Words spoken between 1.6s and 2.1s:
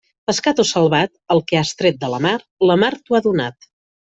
tret de